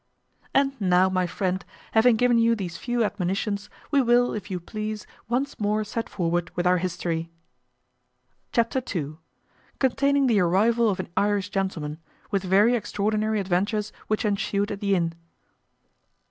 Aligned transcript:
And 0.51 0.73
now, 0.81 1.09
my 1.09 1.27
friend, 1.27 1.63
having 1.91 2.15
given 2.15 2.39
you 2.39 2.55
these 2.55 2.75
few 2.75 3.03
admonitions, 3.03 3.69
we 3.91 4.01
will, 4.01 4.33
if 4.33 4.49
you 4.49 4.59
please, 4.59 5.05
once 5.29 5.59
more 5.59 5.83
set 5.83 6.09
forward 6.09 6.49
with 6.55 6.65
our 6.65 6.79
history. 6.79 7.29
Chapter 8.51 8.81
ii. 8.95 9.17
Containing 9.77 10.25
the 10.25 10.39
arrival 10.39 10.89
of 10.89 10.99
an 10.99 11.09
Irish 11.15 11.49
gentleman, 11.51 11.99
with 12.31 12.41
very 12.41 12.73
extraordinary 12.73 13.39
adventures 13.39 13.93
which 14.07 14.25
ensued 14.25 14.71
at 14.71 14.79
the 14.79 14.95
inn. 14.95 15.13